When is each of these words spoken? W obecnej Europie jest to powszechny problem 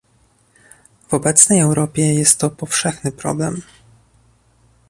W 1.07 1.13
obecnej 1.13 1.59
Europie 1.59 2.13
jest 2.13 2.39
to 2.39 2.49
powszechny 2.49 3.11
problem 3.11 3.61